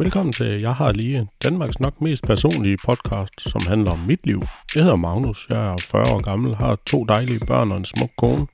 [0.00, 4.40] Velkommen til Jeg har lige Danmarks nok mest personlige podcast, som handler om mit liv.
[4.74, 8.10] Jeg hedder Magnus, jeg er 40 år gammel, har to dejlige børn og en smuk
[8.18, 8.46] kone.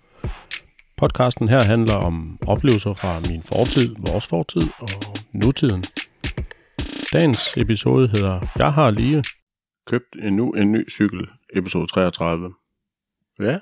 [0.96, 4.88] Podcasten her handler om oplevelser fra min fortid, vores fortid og
[5.32, 5.82] nutiden.
[7.12, 9.24] Dagens episode hedder Jeg har lige
[9.86, 12.54] købt endnu en ny cykel, episode 33.
[13.40, 13.58] Ja,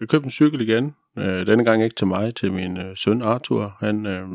[0.00, 0.94] jeg købte en cykel igen.
[1.18, 3.76] Øh, denne gang ikke til mig, til min øh, søn Arthur.
[3.80, 4.28] Han øh,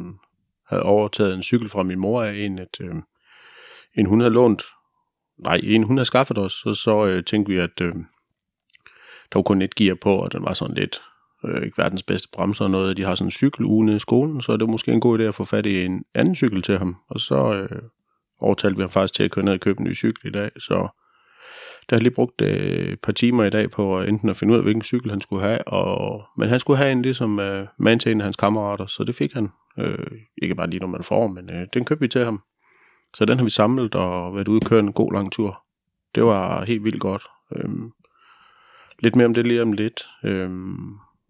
[0.69, 2.93] havde overtaget en cykel fra min mor af en, et, øh,
[3.97, 4.63] en hun havde lånt,
[5.37, 7.93] nej, en hun havde skaffet os, og så øh, tænkte vi, at øh,
[9.33, 11.01] der var kun et gear på, og den var sådan lidt,
[11.45, 12.97] øh, ikke verdens bedste bremser og noget.
[12.97, 15.23] De har sådan en cykeluge nede i skolen, så det var måske en god idé
[15.23, 16.95] at få fat i en anden cykel til ham.
[17.09, 17.81] Og så øh,
[18.39, 20.51] overtalte vi ham faktisk til at køre ned og købe en ny cykel i dag,
[20.59, 20.87] så
[21.89, 24.57] der har lige brugt øh, et par timer i dag på enten at finde ud
[24.57, 27.99] af, hvilken cykel han skulle have, og, men han skulle have en ligesom øh, man
[27.99, 29.49] til en af hans kammerater, så det fik han.
[29.77, 32.41] Øh, ikke bare lige, når man får, men øh, den købte vi til ham.
[33.15, 35.63] Så den har vi samlet og været ude og køre en god lang tur.
[36.15, 37.23] Det var helt vildt godt.
[37.55, 37.69] Øh,
[38.99, 40.07] lidt mere om det lige om lidt.
[40.23, 40.49] Øh,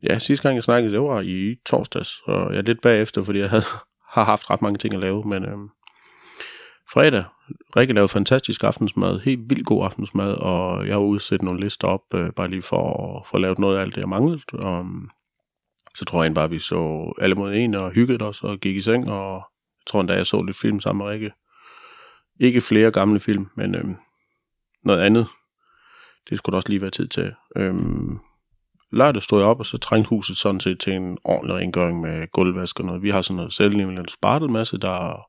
[0.03, 3.39] ja, sidste gang jeg snakkede, det var i torsdags, og jeg er lidt bagefter, fordi
[3.39, 3.63] jeg havde,
[4.15, 5.57] har haft ret mange ting at lave, men øh,
[6.93, 7.23] fredag,
[7.75, 12.01] Rikke lavede fantastisk aftensmad, helt vildt god aftensmad, og jeg har udsat nogle lister op,
[12.13, 14.41] øh, bare lige for at få lavet noget af alt det, jeg manglede.
[14.53, 15.09] Og, øhm,
[15.97, 18.75] så tror jeg bare, at vi så alle mod en og hyggede os og gik
[18.75, 21.31] i seng, og jeg tror endda, jeg så lidt film sammen med Rikke.
[22.39, 23.95] Ikke flere gamle film, men øhm,
[24.83, 25.27] noget andet.
[26.29, 27.33] Det skulle der også lige være tid til.
[27.55, 28.19] Øhm,
[28.91, 32.31] lørdag stod jeg op, og så trængte huset sådan set til en ordentlig rengøring med
[32.31, 33.03] gulvvask og noget.
[33.03, 35.23] Vi har sådan noget selvnævnende spartelmasse, der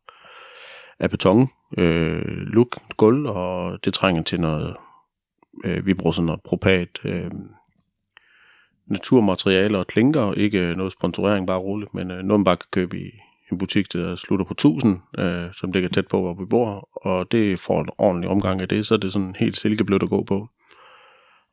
[0.98, 4.76] er beton, øh, luk, gulv, og det trænger til noget,
[5.64, 7.30] øh, vi bruger sådan noget propat, øh,
[8.90, 12.98] naturmaterialer og klinker, ikke noget sponsorering, bare roligt, men øh, noget man bare kan købe
[12.98, 13.10] i
[13.52, 17.32] en butik, der slutter på 1000, øh, som ligger tæt på, hvor vi bor, og
[17.32, 20.22] det får en ordentlig omgang af det, så er det sådan helt silkeblødt at gå
[20.22, 20.48] på.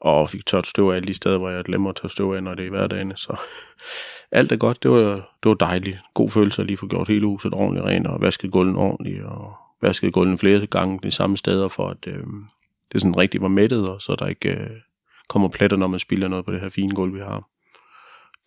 [0.01, 2.43] Og fik tørt støv af alle de steder, hvor jeg glemmer at tørre støv af,
[2.43, 3.39] når det er hverdagen, så
[4.31, 5.13] alt er godt, det var,
[5.43, 5.97] det var dejligt.
[6.13, 9.53] God følelse at lige få gjort hele huset ordentligt rent, og vasket gulven ordentligt, og
[9.81, 12.23] vasket gulven flere gange de samme steder, for at øh,
[12.91, 14.69] det sådan rigtig var mættet, og så der ikke øh,
[15.27, 17.49] kommer pletter, når man spiller noget på det her fine gulv, vi har.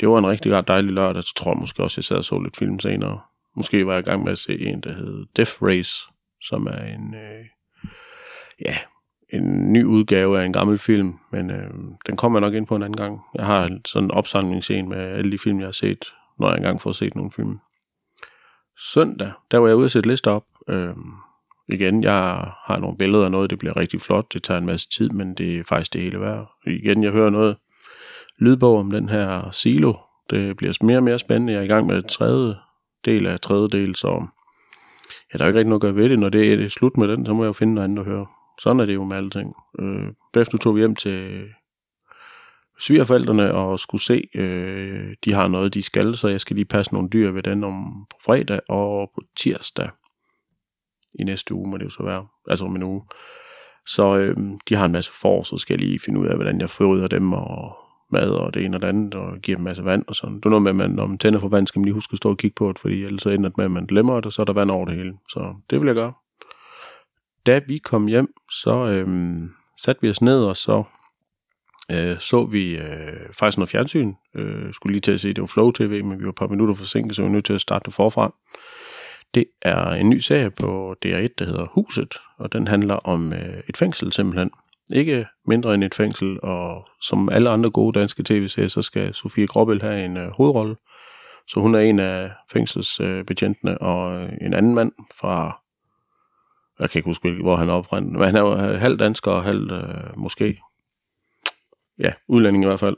[0.00, 2.39] Det var en rigtig dejlig lørdag, så tror jeg måske også, jeg sad og så
[2.39, 3.21] lidt film senere.
[3.56, 6.09] Måske var jeg i gang med at se en, der hed Death Race,
[6.41, 7.44] som er en, øh,
[8.61, 8.77] ja,
[9.33, 11.71] en ny udgave af en gammel film, men øh,
[12.06, 13.21] den kommer jeg nok ind på en anden gang.
[13.34, 16.81] Jeg har sådan en opsamlingsscene med alle de film, jeg har set, når jeg engang
[16.81, 17.59] får set nogle film.
[18.78, 20.44] Søndag, der var jeg ude og sætte lister op.
[20.69, 20.94] Øh,
[21.69, 24.89] igen, jeg har nogle billeder af noget, det bliver rigtig flot, det tager en masse
[24.89, 26.53] tid, men det er faktisk det hele værd.
[26.67, 27.56] Igen, jeg hører noget
[28.39, 29.95] lydbog om den her silo.
[30.31, 31.53] Det bliver mere og mere spændende.
[31.53, 32.55] Jeg er i gang med tredje
[33.05, 34.27] del af tredje del, så
[35.33, 36.19] ja, der er ikke rigtig noget at gøre ved det.
[36.19, 38.27] Når det er slut med den, så må jeg jo finde noget andet at høre.
[38.61, 39.55] Sådan er det jo med alting.
[39.81, 41.45] Øh, bagefter tog vi hjem til
[42.81, 46.95] svigerforældrene og skulle se, øh, de har noget, de skal, så jeg skal lige passe
[46.95, 49.91] nogle dyr ved den om på fredag og på tirsdag
[51.14, 53.02] i næste uge, må det jo så være, altså om en uge.
[53.86, 54.36] Så øh,
[54.69, 57.08] de har en masse for, så skal jeg lige finde ud af, hvordan jeg fodrer
[57.08, 57.76] dem og
[58.12, 60.36] mad og det ene og det andet, og giver dem en masse vand og sådan.
[60.36, 62.12] Det er noget med, at man, når man tænder for vand, skal man lige huske
[62.12, 64.14] at stå og kigge på det, fordi ellers så ender det med, at man glemmer
[64.14, 65.12] det, og så er der vand over det hele.
[65.28, 66.12] Så det vil jeg gøre.
[67.46, 69.08] Da vi kom hjem, så øh,
[69.76, 70.84] satte vi os ned, og så
[71.92, 74.14] øh, så vi øh, faktisk noget fjernsyn.
[74.34, 76.46] Øh, skulle lige til at se, det var Flow TV, men vi var et par
[76.46, 78.34] minutter forsinket, så vi var nødt til at starte det forfra.
[79.34, 83.61] Det er en ny serie på DR1, der hedder Huset, og den handler om øh,
[83.69, 84.50] et fængsel simpelthen.
[84.93, 89.47] Ikke mindre end et fængsel, og som alle andre gode danske tv-serier, så skal Sofie
[89.47, 90.77] Gråbøl have en øh, hovedrolle.
[91.49, 95.62] Så hun er en af fængselsbetjentene, øh, og en anden mand fra,
[96.81, 99.31] jeg kan ikke huske, hvor han er oprindet, men han er jo øh, halv dansker
[99.31, 100.59] og halv øh, måske,
[101.99, 102.97] ja, udlænding i hvert fald,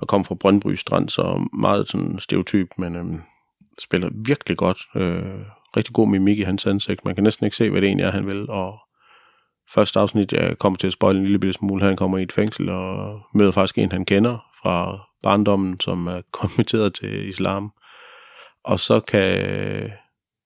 [0.00, 3.20] og kom fra Brøndby Strand, så meget sådan stereotyp, men øh,
[3.78, 4.78] spiller virkelig godt.
[4.96, 5.40] Øh,
[5.76, 7.04] rigtig god mimik i hans ansigt.
[7.04, 8.50] Man kan næsten ikke se, hvad det egentlig er, han vil.
[8.50, 8.78] Og
[9.74, 12.32] første afsnit, jeg kommer til at spoil en lille bitte smule, han kommer i et
[12.32, 17.72] fængsel og møder faktisk en, han kender fra barndommen, som er konverteret til islam.
[18.64, 19.42] Og så kan,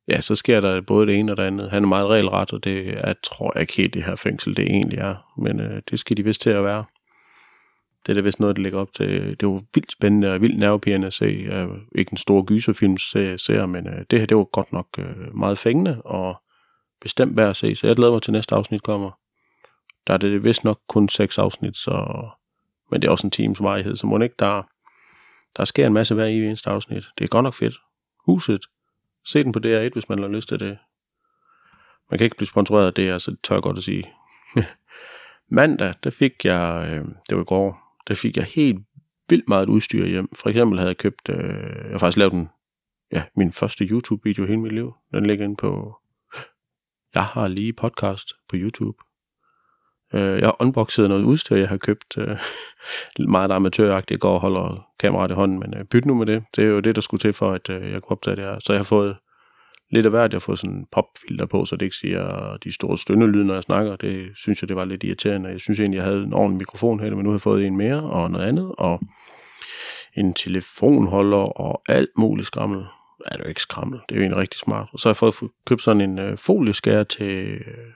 [0.09, 1.71] ja, så sker der både det ene og det andet.
[1.71, 4.65] Han er meget regelret, og det er, tror jeg ikke helt, det her fængsel, det
[4.65, 5.15] egentlig er.
[5.39, 6.85] Men øh, det skal de vist til at være.
[8.07, 9.41] Det er da vist noget, der ligger op til.
[9.41, 11.65] Det var vildt spændende og vildt nervepirrende at se.
[11.65, 15.37] Uh, ikke en stor gyserfilm ser, men uh, det her, det var godt nok uh,
[15.37, 16.43] meget fængende og
[17.01, 17.75] bestemt værd at se.
[17.75, 19.11] Så jeg glæder mig til næste afsnit kommer.
[20.07, 22.27] Der er det vist nok kun seks afsnit, så...
[22.91, 24.63] men det er også en times varighed, så må ikke der,
[25.57, 27.05] der sker en masse hver i eneste afsnit.
[27.19, 27.75] Det er godt nok fedt.
[28.27, 28.67] Huset.
[29.27, 30.79] Se den på DR1, hvis man har lyst til det.
[32.11, 34.05] man kan ikke blive sponsoreret af det, så det tør jeg godt at sige.
[35.49, 38.79] Mandag, der fik jeg, øh, det var i går, der fik jeg helt
[39.29, 40.29] vildt meget udstyr hjem.
[40.35, 42.49] For eksempel havde jeg købt, øh, jeg har faktisk lavet en,
[43.13, 44.95] ja, min første YouTube-video hele mit liv.
[45.13, 45.97] Den ligger inde på,
[47.15, 48.99] jeg har lige podcast på YouTube.
[50.15, 52.19] Øh, jeg har unboxet noget udstyr, jeg har købt.
[52.19, 52.39] Øh,
[53.29, 56.45] meget amatøragtigt, jeg går og holder kameraet i hånden, men øh, byt nu med det.
[56.57, 58.59] Det er jo det, der skulle til for, at øh, jeg kunne optage det her.
[58.59, 59.17] Så jeg har fået
[59.91, 60.33] lidt af hvert.
[60.33, 63.55] Jeg har fået sådan en popfilter på, så det ikke siger de store stønnelyde, når
[63.55, 63.97] jeg snakker.
[63.97, 65.49] Det synes jeg, det var lidt irriterende.
[65.51, 67.77] Jeg synes egentlig, jeg havde en ordentlig mikrofon her, men nu har jeg fået en
[67.77, 69.01] mere og noget andet, og
[70.17, 72.79] en telefonholder og alt muligt skrammel.
[72.79, 74.01] Ja, det er jo ikke skrammel.
[74.09, 74.89] Det er jo egentlig rigtig smart.
[74.93, 77.93] Og så har jeg fået købt sådan en øh, folieskær til, øh,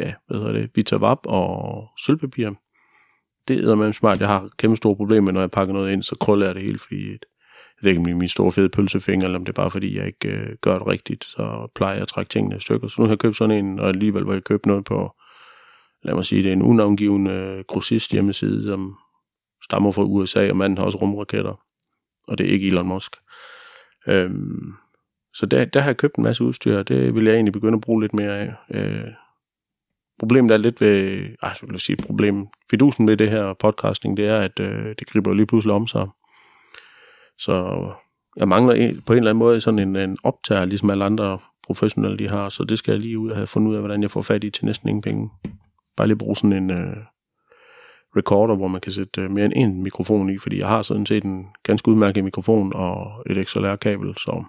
[0.00, 2.50] ja, hvad hedder det, Vitavap og sølvpapir.
[3.48, 4.20] Det er man smart.
[4.20, 6.78] Jeg har kæmpe store problemer, når jeg pakker noget ind, så krøller jeg det hele,
[6.78, 7.18] fordi
[7.80, 9.70] jeg ved ikke, om det er min store fede pølsefinger, eller om det er bare
[9.70, 12.88] fordi, jeg ikke øh, gør det rigtigt, så plejer jeg at trække tingene i stykker.
[12.88, 15.12] Så nu har jeg købt sådan en, og alligevel var jeg købt noget på,
[16.02, 18.96] lad mig sige, det er en unavngivende øh, grossist hjemmeside, som
[19.64, 21.64] stammer fra USA, og manden har også rumraketter.
[22.28, 23.16] Og det er ikke Elon Musk.
[24.06, 24.72] Øhm,
[25.34, 27.74] så der, der har jeg købt en masse udstyr, og det vil jeg egentlig begynde
[27.74, 28.54] at bruge lidt mere af.
[28.70, 29.10] Øh,
[30.18, 34.26] problemet er lidt ved, ej, jeg vil sige problem, fidusen med det her podcasting, det
[34.26, 36.08] er, at øh, det griber lige pludselig om sig.
[37.38, 37.86] Så
[38.36, 42.18] jeg mangler på en eller anden måde sådan en, en optager, ligesom alle andre professionelle
[42.18, 44.10] de har, så det skal jeg lige ud og have fundet ud af, hvordan jeg
[44.10, 45.30] får fat i til næsten ingen penge.
[45.96, 46.96] Bare lige bruge sådan en uh,
[48.16, 51.06] recorder, hvor man kan sætte øh, mere end en mikrofon i, fordi jeg har sådan
[51.06, 54.44] set en ganske udmærket mikrofon og et XLR-kabel, så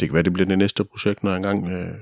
[0.00, 1.94] det kan være, det bliver det næste projekt, når jeg engang uh,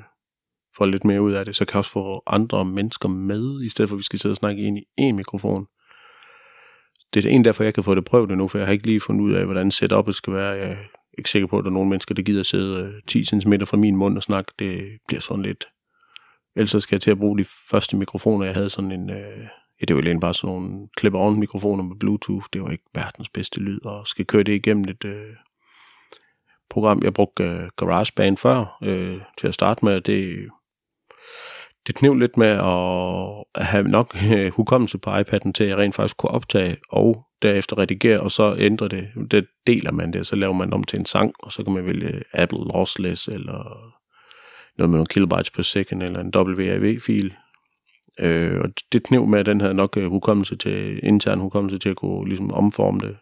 [0.77, 3.69] får lidt mere ud af det, så kan jeg også få andre mennesker med, i
[3.69, 5.67] stedet for at vi skal sidde og snakke ind i én mikrofon
[7.17, 9.01] det er en derfor, jeg kan få det prøvet endnu, for jeg har ikke lige
[9.01, 10.51] fundet ud af, hvordan setupet skal være.
[10.51, 10.77] Jeg er
[11.19, 13.77] ikke sikker på, at der er nogen mennesker, der gider sidde øh, 10 cm fra
[13.77, 14.53] min mund og snakke.
[14.59, 15.65] Det bliver sådan lidt...
[16.57, 19.11] Ellers skal jeg til at bruge de første mikrofoner, jeg havde sådan en...
[19.11, 19.47] Øh,
[19.81, 22.47] ja, det var egentlig bare sådan nogle clip-on mikrofoner med Bluetooth.
[22.53, 25.35] Det var ikke verdens bedste lyd, og skal køre det igennem et øh,
[26.71, 27.01] program.
[27.05, 30.01] Jeg brugte øh, GarageBand før øh, til at starte med.
[30.01, 30.49] Det,
[31.87, 35.95] det knev lidt med at have nok øh, hukommelse på iPad'en til, at jeg rent
[35.95, 39.09] faktisk kunne optage og derefter redigere, og så ændre det.
[39.31, 41.87] Det deler man det, så laver man om til en sang, og så kan man
[41.87, 43.93] vælge Apple Lossless, eller
[44.79, 47.35] noget med nogle kilobytes per second, eller en WAV-fil.
[48.21, 51.89] Øh, og det knev med, at den havde nok øh, hukommelse til, intern hukommelse til
[51.89, 53.17] at kunne ligesom omforme det.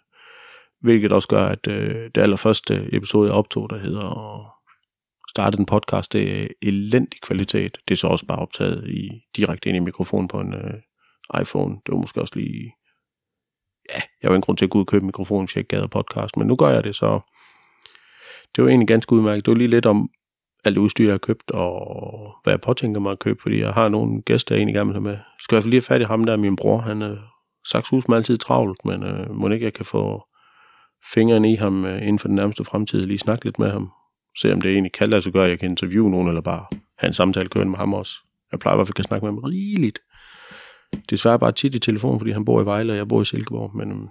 [0.80, 4.53] Hvilket også gør, at øh, det allerførste episode, jeg optog, der hedder
[5.34, 7.78] startede en podcast, det er elendig kvalitet.
[7.88, 10.74] Det er så også bare optaget i, direkte ind i mikrofonen på en øh,
[11.40, 11.74] iPhone.
[11.86, 12.72] Det var måske også lige...
[13.90, 15.76] Ja, jeg var en grund til at gå ud og købe mikrofonen, hvis jeg ikke
[15.76, 17.20] gad podcast, men nu gør jeg det, så
[18.56, 19.46] det var egentlig ganske udmærket.
[19.46, 20.08] Det var lige lidt om
[20.64, 23.88] alt udstyr, jeg har købt, og hvad jeg påtænker mig at købe, fordi jeg har
[23.88, 25.12] nogle gæster, jeg egentlig gerne vil have med.
[25.12, 26.78] Jeg skal i hvert fald lige have fat i ham der, min bror.
[26.78, 27.16] Han øh, er
[27.68, 30.22] sagt hus med altid travlt, men øh, må ikke jeg kan få
[31.14, 33.90] fingeren i ham øh, inden for den nærmeste fremtid, lige snakke lidt med ham,
[34.36, 36.66] se om det egentlig kan lade sig gøre, at jeg kan interviewe nogen, eller bare
[36.98, 38.12] have en samtale kørende med ham også.
[38.52, 39.98] Jeg plejer i hvert fald at snakke med ham rigeligt.
[41.10, 43.76] Desværre bare tit i telefon, fordi han bor i Vejle, og jeg bor i Silkeborg,
[43.76, 44.08] men øhm,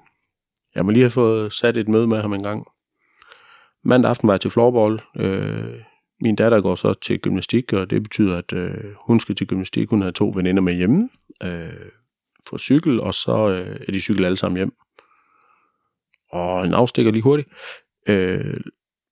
[0.75, 2.67] jeg må lige have fået sat et møde med ham en gang.
[3.83, 4.99] Mandag aften var jeg til floorball.
[5.17, 5.79] Øh,
[6.21, 9.89] min datter går så til gymnastik, og det betyder, at øh, hun skal til gymnastik.
[9.89, 11.09] Hun har to veninder med hjemme
[11.43, 11.89] øh,
[12.49, 14.73] for cykel, og så øh, er de cykel alle sammen hjem.
[16.31, 17.49] Og en afstikker lige hurtigt.
[18.07, 18.59] Øh,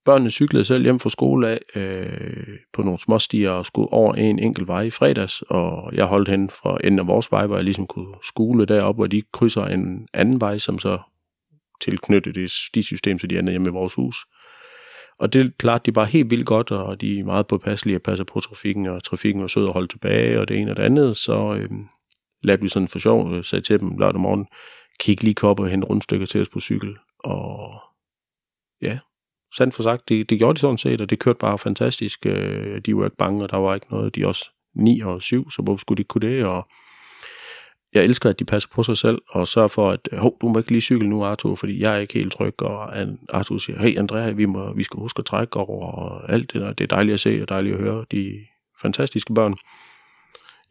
[0.05, 4.39] Børnene cyklede selv hjem fra skole af øh, på nogle småstier og skulle over en
[4.39, 7.63] enkelt vej i fredags, og jeg holdt hen fra enden af vores vej, hvor jeg
[7.63, 11.00] ligesom kunne skole derop, hvor de krydser en anden vej, som så
[11.81, 14.17] tilknyttede det stisystem, så de er hjemme i vores hus.
[15.20, 18.25] Og det klart, de bare helt vildt godt, og de er meget påpasselige at passe
[18.25, 21.17] på trafikken, og trafikken var sød at holde tilbage, og det ene og det andet,
[21.17, 21.70] så øh,
[22.43, 24.48] lærte vi sådan for sjov, og sagde til dem lørdag morgen,
[25.00, 27.81] kig lige op og hente rundstykker til os på cykel, og
[28.81, 29.00] ja,
[29.58, 32.25] sandt for sagt, det, det gjorde de sådan set, og det kørte bare fantastisk.
[32.25, 34.15] Øh, de var ikke bange, og der var ikke noget.
[34.15, 36.46] De er også 9 og 7, så hvorfor skulle de kunne det?
[36.46, 36.67] Og
[37.93, 40.58] jeg elsker, at de passer på sig selv, og sørger for, at hov, du må
[40.58, 42.98] ikke lige cykle nu, Arthur, fordi jeg er ikke helt tryg, og
[43.29, 46.62] Arthur siger, hey Andrea, vi, må, vi skal huske at trække over, og alt det
[46.62, 46.74] der.
[46.74, 48.05] Det er dejligt at se, og dejligt at høre.
[48.12, 48.39] De
[48.81, 49.55] fantastiske børn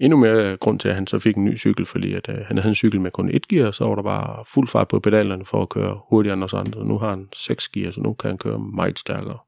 [0.00, 2.56] endnu mere grund til, at han så fik en ny cykel, fordi at, øh, han
[2.56, 5.44] havde en cykel med kun et gear, så var der bare fuld fart på pedalerne
[5.44, 6.84] for at køre hurtigere end os andre.
[6.84, 9.38] Nu har han seks gear, så nu kan han køre meget stærkere.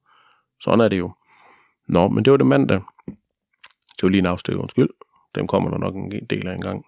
[0.60, 1.12] Sådan er det jo.
[1.88, 2.80] Nå, men det var det mandag.
[3.96, 4.88] Det var lige en afstykke, undskyld.
[5.34, 6.84] Dem kommer der nok en del af en gang.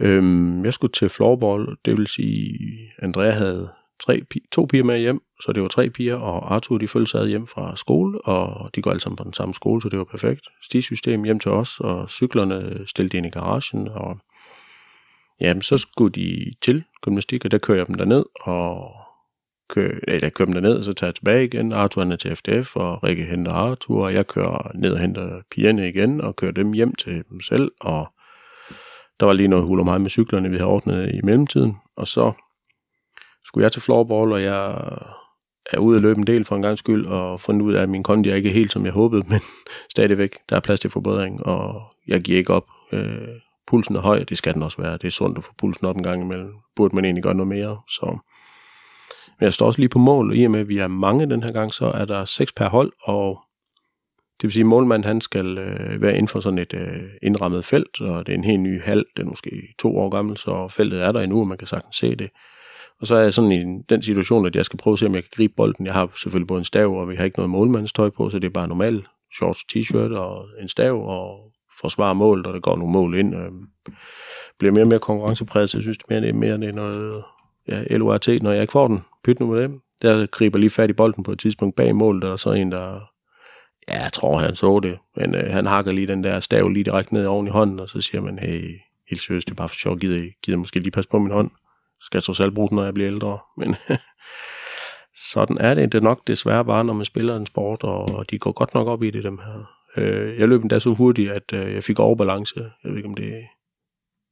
[0.00, 2.58] Øhm, jeg skulle til floorball, det vil sige,
[3.02, 4.22] Andrea havde tre,
[4.52, 7.46] to piger med hjem, så det var tre piger, og Arthur de følte sig hjem
[7.46, 10.46] fra skole, og de går alle sammen på den samme skole, så det var perfekt.
[10.62, 14.18] Stisystem hjem til os, og cyklerne stillede ind i garagen, og
[15.40, 18.90] jamen, så skulle de til gymnastik, og der kører jeg dem derned, og
[19.68, 21.72] kører, eller kører dem derned, og så tager jeg tilbage igen.
[21.72, 25.88] Arthur er til FDF, og Rikke henter Arthur, og jeg kører ned og henter pigerne
[25.88, 28.06] igen, og kører dem hjem til dem selv, og
[29.20, 32.08] der var lige noget hul om mig med cyklerne, vi havde ordnet i mellemtiden, og
[32.08, 32.32] så
[33.46, 34.74] skulle jeg til floorball, og jeg
[35.72, 37.88] er ude at løbe en del for en gang skyld, og fundet ud af, at
[37.88, 39.40] min kondi er ikke helt, som jeg håbede, men
[39.90, 42.66] stadigvæk, der er plads til forbedring, og jeg giver ikke op.
[42.92, 43.28] Øh,
[43.66, 44.92] pulsen er høj, det skal den også være.
[44.92, 46.52] Det er sundt at få pulsen op en gang imellem.
[46.76, 48.18] Burde man egentlig gøre noget mere, så...
[49.38, 51.30] Men jeg står også lige på mål, og i og med, at vi er mange
[51.30, 53.38] den her gang, så er der seks per hold, og
[54.36, 57.64] det vil sige, at målmanden han skal øh, være inden for sådan et øh, indrammet
[57.64, 60.68] felt, og det er en helt ny hal, den er måske to år gammel, så
[60.68, 62.30] feltet er der endnu, og man kan sagtens se det.
[63.00, 65.14] Og så er jeg sådan i den situation, at jeg skal prøve at se, om
[65.14, 65.86] jeg kan gribe bolden.
[65.86, 68.46] Jeg har selvfølgelig både en stav, og vi har ikke noget målmandstøj på, så det
[68.46, 72.92] er bare normalt shorts, t-shirt og en stav, og forsvare mål, og der går nogle
[72.92, 73.36] mål ind.
[73.36, 73.50] Øh,
[74.58, 76.72] bliver mere og mere konkurrencepræget, så jeg synes, det mere, det er mere det er
[76.72, 77.24] noget
[77.68, 79.04] ja, LORT, når jeg ikke får den.
[79.24, 79.80] Pyt nu med det.
[80.02, 82.72] Der griber lige fat i bolden på et tidspunkt bag målet, der er så en,
[82.72, 83.00] der
[83.88, 84.98] Ja, jeg tror, han så det.
[85.16, 87.88] Men øh, han hakker lige den der stav lige direkte ned oven i hånden, og
[87.88, 88.78] så siger man, hey,
[89.10, 91.50] helt seriøst, det er bare for sjov, gider, gider måske lige passe på min hånd
[92.00, 93.38] skal jeg trods alt bruge den, når jeg bliver ældre.
[93.56, 93.76] Men
[95.32, 95.92] sådan er det.
[95.92, 98.88] Det er nok desværre bare, når man spiller en sport, og de går godt nok
[98.88, 99.76] op i det, dem her.
[99.96, 102.70] Øh, jeg løb endda så hurtigt, at øh, jeg fik overbalance.
[102.84, 103.42] Jeg ved ikke, om det er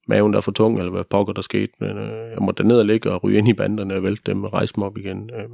[0.09, 1.73] maven, der er for tung, eller hvad pokker der skete.
[1.81, 4.45] Men øh, jeg måtte ned og ligge og ryge ind i banderne og vælte dem
[4.45, 5.31] og rejse mig op igen.
[5.35, 5.49] Øh,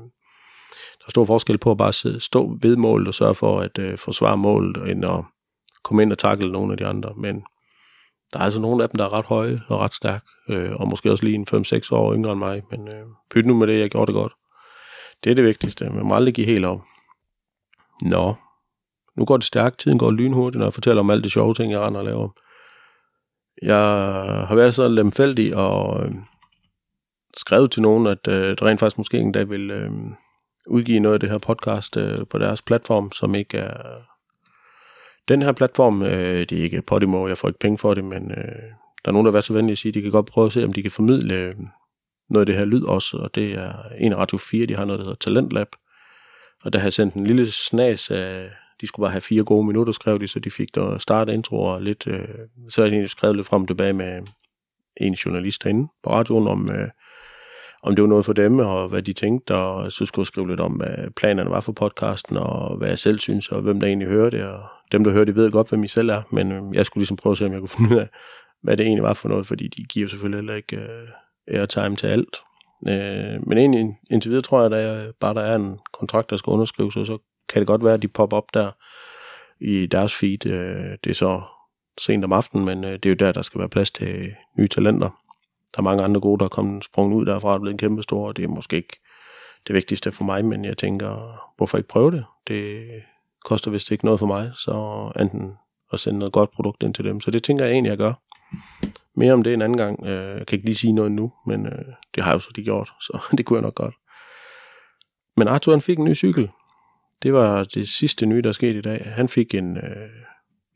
[0.99, 3.79] der er stor forskel på at bare sidde, stå ved målet og sørge for at
[3.79, 5.25] øh, forsvare målet, end at
[5.85, 7.12] komme ind og takle nogle af de andre.
[7.17, 7.45] Men
[8.32, 10.88] der er altså nogle af dem, der er ret høje og ret stærke, øh, og
[10.88, 13.80] måske også lige en 5-6 år yngre end mig, men øh, pyt nu med det,
[13.80, 14.32] jeg gjorde det godt.
[15.25, 16.80] Det er det vigtigste, man må aldrig give helt op.
[18.02, 18.34] Nå,
[19.16, 21.72] nu går det stærkt, tiden går lynhurtigt, når jeg fortæller om alle de sjove ting,
[21.72, 22.28] jeg render og laver.
[23.62, 23.76] Jeg
[24.49, 26.12] har været så lemfældig og øh,
[27.37, 29.90] skrevet til nogen, at øh, der rent faktisk måske en dag vil øh,
[30.66, 34.10] udgive noget af det her podcast øh, på deres platform, som ikke er
[35.30, 38.30] den her platform, øh, det er ikke Podimo, jeg får ikke penge for det, men
[38.30, 38.62] øh,
[39.04, 40.46] der er nogen, der vil være så venlige at sige, at de kan godt prøve
[40.46, 41.54] at se, om de kan formidle øh,
[42.30, 44.99] noget af det her lyd også, og det er en Radio 4, de har noget,
[44.99, 45.68] der hedder Talentlab,
[46.62, 49.66] og der har jeg sendt en lille snas af, de skulle bare have fire gode
[49.66, 52.28] minutter, skrev de, så de fik der start intro og lidt, øh,
[52.68, 54.22] så har de skrevet lidt frem og tilbage med
[54.96, 56.88] en journalist derinde på radioen om, øh,
[57.82, 60.49] om det var noget for dem, og hvad de tænkte, og så skulle jeg skrive
[60.49, 63.87] lidt om, hvad planerne var for podcasten, og hvad jeg selv synes, og hvem der
[63.87, 66.52] egentlig hører det, og dem, der hører det, ved godt, hvem I selv er, men
[66.52, 68.08] øhm, jeg skulle ligesom prøve at se, om jeg kunne finde ud af,
[68.62, 72.06] hvad det egentlig var for noget, fordi de giver selvfølgelig heller ikke uh, airtime til
[72.06, 72.37] alt.
[72.80, 76.37] Uh, men egentlig, indtil videre tror jeg, at der, bare der er en kontrakt, der
[76.37, 77.18] skal underskrives, og så
[77.49, 78.70] kan det godt være, at de popper op der
[79.60, 80.46] i deres feed.
[80.46, 81.42] Uh, det er så
[82.00, 84.68] sent om aftenen, men uh, det er jo der, der skal være plads til nye
[84.68, 85.10] talenter.
[85.76, 88.28] Der er mange andre gode, der er kommet sprunget ud derfra og blevet kæmpe store,
[88.28, 89.00] og det er måske ikke
[89.66, 92.24] det vigtigste for mig, men jeg tænker, hvorfor ikke prøve det?
[92.48, 92.86] Det
[93.44, 94.72] koster vist ikke noget for mig, så
[95.20, 95.52] enten
[95.92, 97.20] at sende noget godt produkt ind til dem.
[97.20, 98.12] Så det tænker jeg egentlig, jeg gør.
[99.16, 100.06] Mere om det en anden gang.
[100.06, 101.84] Øh, jeg kan ikke lige sige noget nu, men øh,
[102.14, 103.94] det har jeg jo så de gjort, så det kunne jeg nok godt.
[105.36, 106.50] Men Arthur han fik en ny cykel.
[107.22, 109.12] Det var det sidste nye, der skete i dag.
[109.14, 110.10] Han fik en, øh,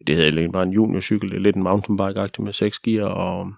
[0.06, 3.52] det hedder egentlig bare en juniorcykel, det er lidt en mountainbike-agtig med 6 gear, og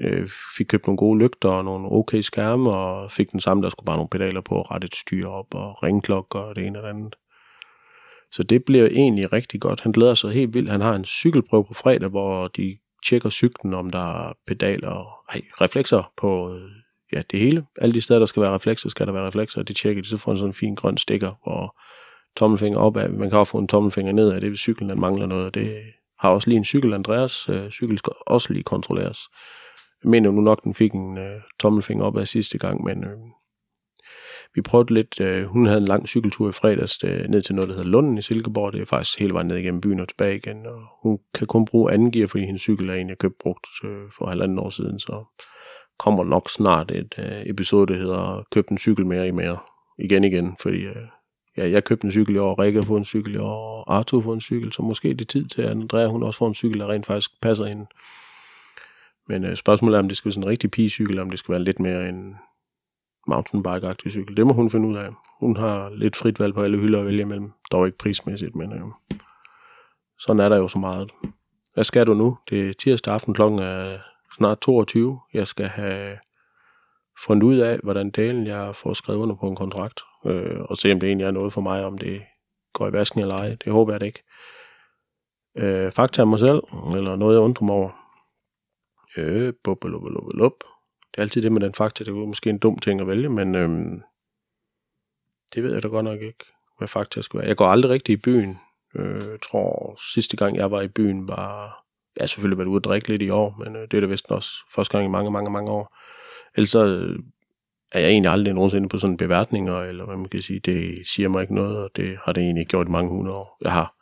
[0.00, 3.68] øh, fik købt nogle gode lygter og nogle okay skærme, og fik den samme, der
[3.68, 6.82] skulle bare nogle pedaler på, rette et styr op og ringklokker og det ene og
[6.82, 7.16] det andet.
[8.32, 9.80] Så det bliver egentlig rigtig godt.
[9.80, 10.70] Han glæder sig helt vildt.
[10.70, 15.06] Han har en cykelprøve på fredag, hvor de tjekker cyklen, om der er pedaler og
[15.28, 16.70] ej, reflekser på øh,
[17.12, 17.64] ja, det hele.
[17.78, 20.08] Alle de steder, der skal være reflekser, skal der være reflekser, og de tjekker de,
[20.08, 21.80] så får en sådan en fin grøn stikker, hvor
[22.36, 23.10] tommelfinger op af.
[23.10, 25.54] Man kan også få en tommelfinger ned af det, hvis cyklen den mangler noget.
[25.54, 25.76] Det
[26.18, 27.48] har også lige en cykel, Andreas.
[27.48, 29.18] Øh, cykel skal også lige kontrolleres.
[30.04, 33.18] Jeg mener nu nok, den fik en øh, tommelfinger op af sidste gang, men øh,
[34.54, 37.68] vi prøvede lidt, øh, hun havde en lang cykeltur i fredags øh, ned til noget,
[37.68, 38.72] der hedder Lunden i Silkeborg.
[38.72, 40.66] Det er faktisk hele vejen ned igennem byen og tilbage igen.
[40.66, 43.66] Og hun kan kun bruge anden gear, fordi hendes cykel er en, jeg købte brugt
[43.84, 45.00] øh, for halvanden år siden.
[45.00, 45.24] Så
[45.98, 49.58] kommer nok snart et øh, episode, der hedder Køb en cykel mere i mere.
[49.98, 51.06] Igen igen, fordi øh,
[51.56, 53.96] ja, jeg købte en cykel i år, Rikke har fået en cykel i år, og
[53.96, 56.38] Arthur har fået en cykel, så måske er det tid til, at Andrea hun også
[56.38, 57.86] får en cykel, der rent faktisk passer ind.
[59.28, 61.38] Men øh, spørgsmålet er, om det skal være sådan en rigtig pigecykel, eller om det
[61.38, 62.36] skal være lidt mere en
[63.28, 64.36] mountainbike-agtig cykel.
[64.36, 65.08] Det må hun finde ud af.
[65.40, 67.52] Hun har lidt frit valg på alle hylder at vælge imellem.
[67.72, 68.82] Dog ikke prismæssigt, men øh,
[70.18, 71.10] sådan er der jo så meget.
[71.74, 72.38] Hvad skal du nu?
[72.50, 73.98] Det er tirsdag aften klokken er
[74.36, 75.20] snart 22.
[75.34, 76.18] Jeg skal have
[77.24, 80.92] fundet ud af, hvordan dalen jeg får skrevet under på en kontrakt, øh, og se
[80.92, 82.22] om det egentlig er noget for mig, om det
[82.72, 83.56] går i vasken eller ej.
[83.64, 84.22] Det håber jeg det ikke.
[85.56, 86.62] Øh, fakta om mig selv,
[86.96, 88.01] eller noget jeg undrer mig over.
[89.16, 90.52] Øh, bup, bup, bup, bup.
[91.10, 93.28] Det er altid det med den fakta, det er måske en dum ting at vælge,
[93.28, 94.02] men øhm,
[95.54, 96.44] det ved jeg da godt nok ikke,
[96.78, 97.48] hvad fakta skal være.
[97.48, 98.58] Jeg går aldrig rigtig i byen.
[98.94, 101.78] Øh, jeg tror, sidste gang jeg var i byen var...
[102.16, 104.06] Jeg har selvfølgelig været ude at drikke lidt i år, men øh, det er da
[104.06, 105.96] vist også første gang i mange, mange, mange år.
[106.54, 107.18] Ellers så øh,
[107.92, 111.28] er jeg egentlig aldrig nogensinde på sådan beværtninger, eller hvad man kan sige, det siger
[111.28, 113.58] mig ikke noget, og det har det egentlig gjort i mange hundrede år.
[113.62, 113.94] Jeg har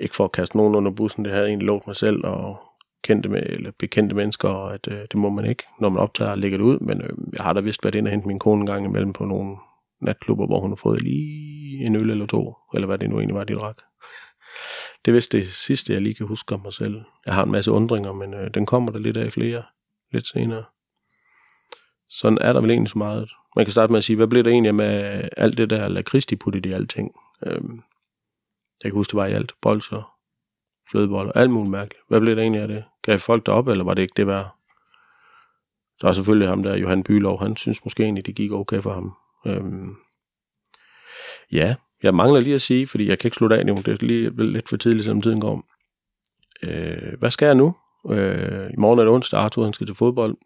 [0.00, 2.60] ikke for at kaste nogen under bussen, det havde jeg egentlig lovet mig selv, og
[3.02, 6.30] kendte med, eller bekendte mennesker, og at øh, det må man ikke, når man optager
[6.30, 8.38] og lægger det ud, men øh, jeg har da vist været inde og hente min
[8.38, 9.56] kone en gang imellem på nogle
[10.00, 13.34] natklubber, hvor hun har fået lige en øl eller to, eller hvad det nu egentlig
[13.34, 13.76] var, de drak.
[15.04, 17.00] Det er vist det sidste, jeg lige kan huske om mig selv.
[17.26, 19.62] Jeg har en masse undringer, men øh, den kommer der lidt af flere
[20.12, 20.64] lidt senere.
[22.08, 23.30] Sådan er der vel egentlig så meget.
[23.56, 26.36] Man kan starte med at sige, hvad blev der egentlig med alt det der lakristi
[26.36, 27.12] puttet i alting?
[27.46, 27.60] Øh,
[28.82, 29.52] jeg kan huske, det var i alt.
[29.62, 30.16] Bolser,
[30.90, 32.02] flødeboller, alt muligt mærkeligt.
[32.08, 32.84] Hvad blev der egentlig af det?
[33.02, 34.56] Gav folk op, eller var det ikke det værd?
[36.02, 38.92] Der er selvfølgelig ham der, Johan Bylov, han synes måske egentlig, det gik okay for
[38.92, 39.12] ham.
[39.46, 39.96] Øhm,
[41.52, 44.06] ja, jeg mangler lige at sige, fordi jeg kan ikke slutte af nu, det er
[44.06, 45.64] lige lidt for tidligt, som tiden går.
[46.62, 47.74] Øh, hvad skal jeg nu?
[48.10, 50.36] Øh, I morgen er det onsdag, Arthur han skal til fodbold.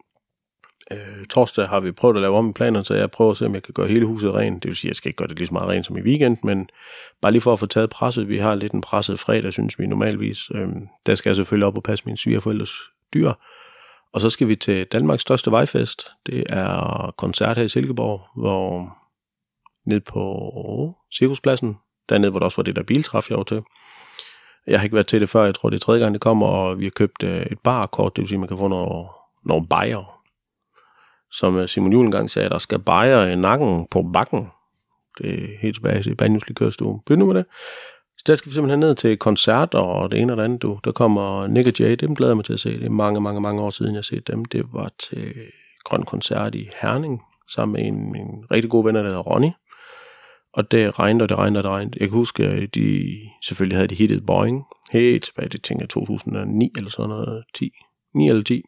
[0.91, 3.45] Øh, torsdag har vi prøvet at lave om i planerne, så jeg prøver at se,
[3.45, 4.63] om jeg kan gøre hele huset rent.
[4.63, 6.01] Det vil sige, at jeg skal ikke gøre det lige så meget rent som i
[6.01, 6.69] weekend, men
[7.21, 8.29] bare lige for at få taget presset.
[8.29, 10.51] Vi har lidt en presset fredag, synes vi normalvis.
[10.51, 10.67] Øh,
[11.05, 12.71] der skal jeg selvfølgelig op og passe mine svigerforældres
[13.13, 13.31] dyr.
[14.13, 16.11] Og så skal vi til Danmarks største vejfest.
[16.25, 18.97] Det er koncert her i Silkeborg, hvor
[19.85, 21.77] ned på cirkuspladsen,
[22.09, 23.61] dernede hvor der også var det der biltræf, jeg var til.
[24.67, 26.47] Jeg har ikke været til det før, jeg tror det er tredje gang det kommer,
[26.47, 29.07] og vi har købt øh, et barkort, det vil sige, at man kan få nogle,
[29.45, 30.16] nogle bajer,
[31.31, 34.47] som øh, Simon Juhl engang sagde, der skal bejre øh, nakken på bakken.
[35.17, 36.99] Det er helt tilbage til Banjus Kørestue.
[37.05, 37.45] Begynd nu med det.
[38.17, 40.61] Så der skal vi simpelthen ned til koncerter og det ene og det andet.
[40.61, 40.79] Du.
[40.83, 42.69] Der kommer Nick og Jay, dem glæder jeg mig til at se.
[42.79, 44.45] Det er mange, mange, mange år siden, jeg har set dem.
[44.45, 45.33] Det var til
[45.83, 49.49] Grøn Koncert i Herning, sammen med en, en rigtig god ven, der hedder Ronny.
[50.53, 51.97] Og det regnede, og det regnede, og det regnede.
[51.99, 53.05] Jeg kan huske, at de
[53.43, 57.71] selvfølgelig havde de hittet Boeing helt tilbage til, tænker 2009 eller sådan noget, 10,
[58.15, 58.63] 9 eller 10.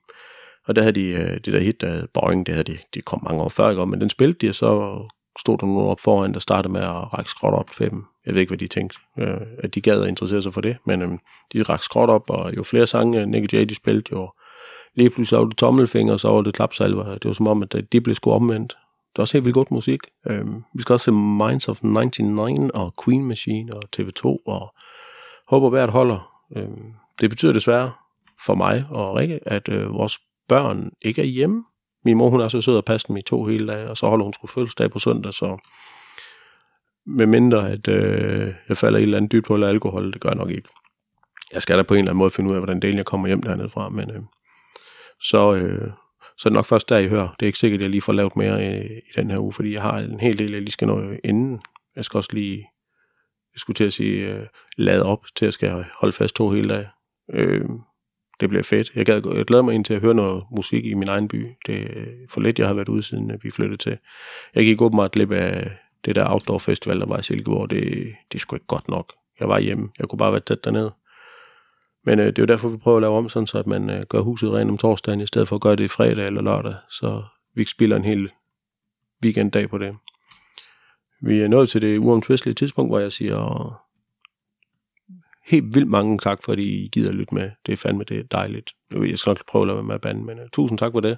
[0.69, 3.23] Og der havde de, øh, det der hit, der Boeing, det havde de, de kom
[3.23, 3.86] mange år før, ikke?
[3.86, 5.01] men den spillede de, og så
[5.39, 8.05] stod der nogen op foran, der startede med at række skråt op til dem.
[8.25, 10.77] Jeg ved ikke, hvad de tænkte, øh, at de gad at interessere sig for det,
[10.86, 11.10] men øh,
[11.53, 14.32] de rakte skråt op, og jo flere sange øh, Nick Jay, de spillede, jo
[14.95, 17.13] lige pludselig var det tommelfinger, og så var det klapsalver.
[17.13, 18.77] Det var som om, at øh, de blev sgu omvendt.
[19.12, 19.99] Det er også helt vildt godt musik.
[20.27, 24.73] Øh, vi skal også se Minds of 99 og Queen Machine og TV2 og
[25.47, 26.43] håber hvert holder.
[26.55, 26.67] Øh,
[27.21, 27.91] det betyder desværre
[28.45, 30.17] for mig og Rikke, at øh, vores
[30.49, 31.63] børn ikke er hjemme.
[32.05, 34.07] Min mor, hun er så sød og passer dem i to hele dage, og så
[34.07, 35.57] holder hun sgu fødselsdag på søndag, så
[37.05, 40.21] med mindre, at øh, jeg falder i et eller andet dybt hul af alkohol, det
[40.21, 40.69] gør jeg nok ikke.
[41.53, 43.27] Jeg skal da på en eller anden måde finde ud af, hvordan delen jeg kommer
[43.27, 44.21] hjem dernede fra, men øh,
[45.21, 45.91] så, øh,
[46.38, 47.27] så er det nok først der, I hører.
[47.39, 49.53] Det er ikke sikkert, at jeg lige får lavet mere i, i den her uge,
[49.53, 51.62] fordi jeg har en hel del, jeg lige skal nå inden.
[51.95, 52.57] Jeg skal også lige,
[53.53, 56.49] jeg skulle til at sige, øh, lade op til, at jeg skal holde fast to
[56.49, 56.88] hele dage.
[57.33, 57.65] Øh,
[58.39, 58.91] det bliver fedt.
[58.95, 61.47] Jeg, gad, jeg glæder mig ind til at høre noget musik i min egen by.
[61.67, 63.97] Det er for lidt, jeg har været ude, siden vi flyttede til.
[64.56, 65.71] Jeg gik åbenbart glip af
[66.06, 67.69] det der outdoor festival, der var i Silkeborg.
[67.69, 69.13] Det, det sgu ikke godt nok.
[69.39, 69.89] Jeg var hjemme.
[69.99, 70.93] Jeg kunne bare være tæt dernede.
[72.06, 73.89] Men øh, det er jo derfor, vi prøver at lave om sådan, så at man
[73.89, 76.41] øh, gør huset rent om torsdagen, i stedet for at gøre det i fredag eller
[76.41, 77.23] lørdag, så
[77.56, 78.30] vi ikke spiller en hel
[79.23, 79.95] weekenddag på det.
[81.21, 83.36] Vi er nået til det uomtvistelige tidspunkt, hvor jeg siger
[85.47, 87.52] helt vildt mange tak, fordi I gider lytte med.
[87.65, 88.71] Det er fandme det er dejligt.
[88.91, 90.99] Jeg skal nok prøve at lade være med at bande, men uh, tusind tak for
[90.99, 91.17] det.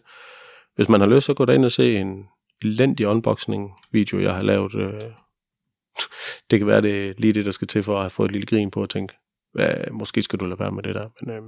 [0.76, 2.26] Hvis man har lyst, så gå ind og se en
[2.62, 4.74] elendig unboxing-video, jeg har lavet.
[4.74, 4.84] Uh,
[6.52, 8.48] det kan være, det er lige det, der skal til for at få et lille
[8.48, 9.14] grin på at tænke,
[9.54, 11.08] hvad, måske skal du lade være med det der.
[11.22, 11.46] Men uh,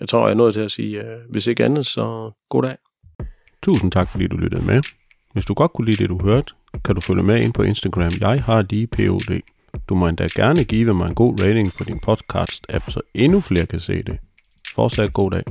[0.00, 2.76] jeg tror, jeg er nået til at sige, uh, hvis ikke andet, så god dag.
[3.62, 4.82] Tusind tak, fordi du lyttede med.
[5.32, 8.10] Hvis du godt kunne lide det, du hørte, kan du følge med ind på Instagram.
[8.20, 9.53] Jeg har lige POD.
[9.88, 13.66] Du må endda gerne give mig en god rating på din podcast-app, så endnu flere
[13.66, 14.18] kan se det.
[14.74, 15.42] Fortsat god dag.